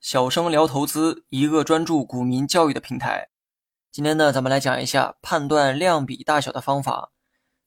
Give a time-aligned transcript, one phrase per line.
[0.00, 3.28] 小生聊投资，一个专注股民教育的平台。
[3.92, 7.12] 今天呢，咱们来讲一下判断量比大小的方法。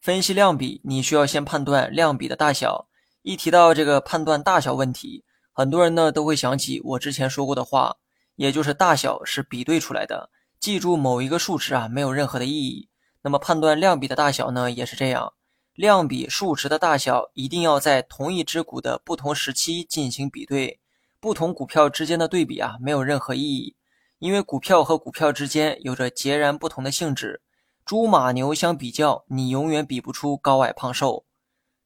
[0.01, 2.89] 分析量比，你需要先判断量比的大小。
[3.21, 5.23] 一提到这个判断大小问题，
[5.53, 7.95] 很多人呢都会想起我之前说过的话，
[8.35, 10.29] 也就是大小是比对出来的。
[10.59, 12.89] 记住某一个数值啊，没有任何的意义。
[13.21, 15.31] 那么判断量比的大小呢，也是这样。
[15.79, 20.77] 量比数值的大小一定要在同一只股的不同时期进行比对。
[21.21, 23.77] 不同股票之间的对比啊，没有任何意义，
[24.17, 27.41] 因为股票和股票之间有着截然不同的性质。
[27.85, 31.23] 猪马牛相比较，你永远比不出高矮胖瘦。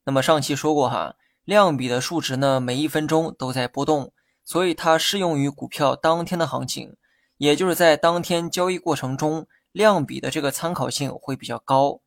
[0.05, 1.13] 那么上期说过哈，
[1.43, 4.11] 量比的数值呢，每一分钟都在波动，
[4.43, 6.95] 所以它适用于股票当天的行情，
[7.37, 11.99] 也就是在当天交易过程中，量比的这个参考性会比较高。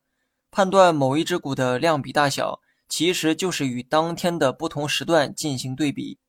[0.49, 6.19] 判断某一只股的量比大小，其实就是与当天的不同时段进行对比。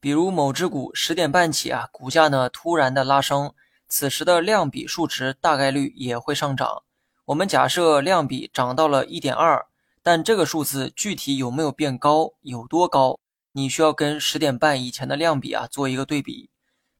[0.00, 3.52] 比如某只股十点半起啊，股价呢突然的拉升，
[3.88, 6.82] 此时的量比数值大概率也会上涨。
[7.26, 9.66] 我们假设量比涨到了一点二，
[10.02, 13.18] 但这个数字具体有没有变高，有多高，
[13.52, 16.50] 你需要跟十点半以前的量比啊做一个对比。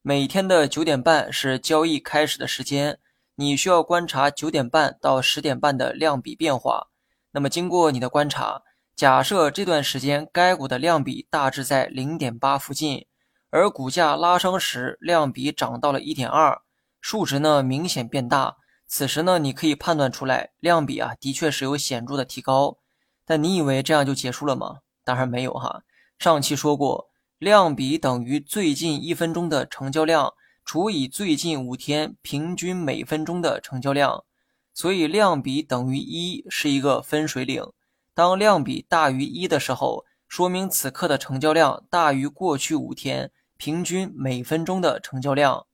[0.00, 2.98] 每天的九点半是交易开始的时间，
[3.36, 6.88] 你需要观察九点半到十点半的量比变化。
[7.32, 8.62] 那么经过你的观察。
[8.96, 13.06] 假设这段时间该股的量比大致在零点八附近，
[13.50, 16.60] 而股价拉升时量比涨到了一点二，
[17.00, 18.54] 数值呢明显变大。
[18.86, 22.78] 此时呢，你可以判断出来量比啊的确是有显著的提高。
[23.26, 24.76] 但你以为这样就结束了吗？
[25.02, 25.82] 当然没有哈。
[26.20, 30.32] 上期说过，量比等于最近一分钟的成交量
[30.64, 34.24] 除以最近五天平均每分钟的成交量，
[34.72, 37.62] 所以量比等于一是一个分水岭。
[38.14, 45.66] 当量比大于一的时候，说明此刻的成交量大于过去五天平均每分钟的成交量。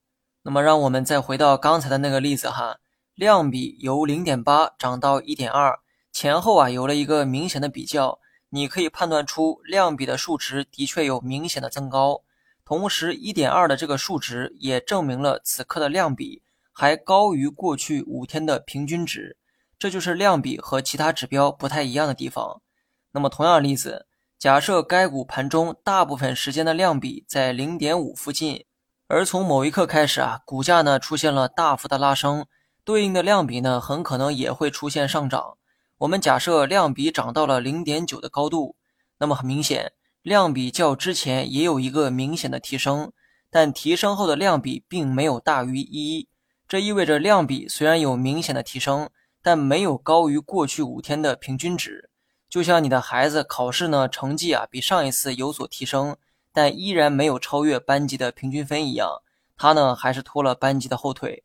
[0.42, 2.78] 那么，让我们再回到刚才的那个例子哈，
[3.14, 5.78] 量比由零点八涨到一点二，
[6.10, 8.18] 前后啊有了一个明显的比较，
[8.48, 12.22] 你可以判断出量比的数值的确有明显的增高。
[12.70, 19.36] 同时，一点二的这个数值也证明了此刻的量比还高于过去五天的平均值。
[19.76, 22.62] 这就是量比和其他指标不太一样的地方。
[23.10, 24.06] 那么，同样的例子，
[24.38, 28.64] 假设该股盘中大部分时间的量比在零点五附近，
[29.08, 32.46] 而从某一刻开始啊，股价呢出现了大幅的拉升，
[32.84, 35.58] 对应的量比呢很可能也会出现上涨。
[35.98, 38.76] 我们假设量比涨到了零点九的高度，
[39.18, 39.90] 那么很明显，
[40.22, 43.12] 量比较之前也有一个明显的提升，
[43.50, 46.28] 但提升后的量比并没有大于一，
[46.68, 49.10] 这意味着量比虽然有明显的提升。
[49.42, 52.10] 但没有高于过去五天的平均值，
[52.46, 56.18] 就像你的孩子考试呢，成绩啊比上一次有所提升，
[56.52, 59.22] 但依然没有超越班级的平均分一样，
[59.56, 61.42] 他呢还是拖了班级的后腿。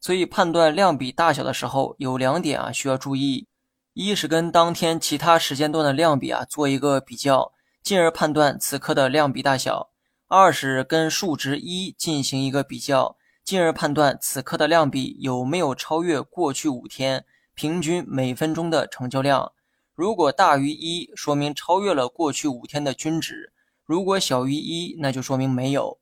[0.00, 3.46] 所以判断量比大小的时候，有两点啊需要注意：
[3.92, 7.52] 一是跟当天其他时间段的量比啊做一个比较，
[7.84, 9.90] 进而判断此刻的量比大小；
[10.26, 17.26] 二是跟数值一进行一个比较，进而判断此刻的量比有没有超越过去五天。
[17.54, 19.52] 平均每分钟的成交量，
[19.94, 23.52] 如果大于一，说明超越了过去五天的均值；
[23.84, 25.98] 如果小于一，那就说明没有。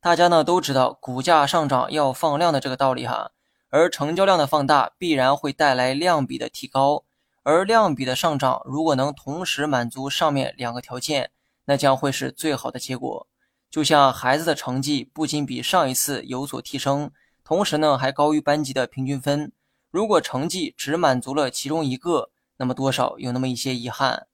[0.00, 3.32] 大家呢都知道，股价上涨要放量的这个道理哈，
[3.70, 7.02] 而成交量的放大必然会带来量比的提高，
[7.44, 11.30] 而量比的上涨如果能同时满足上面两个条件，
[11.66, 13.28] 那将会是最好的结果。
[13.70, 17.10] 就像孩子的成绩不仅比上一次有所提升，
[17.44, 19.52] 同时呢还高于班级的平均分。
[19.90, 24.26] 如果成绩只满足了其中一个，那么多少有那么一些遗憾。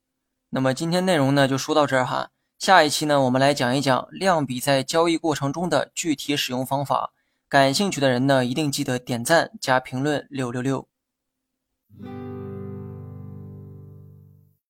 [0.50, 7.12] 那么今天内容呢就说到这儿哈，下一期呢我们来讲一讲量比在交易过程中的具体使用方法。
[7.48, 10.87] 感兴趣的人呢一定记得点赞加评论六六六。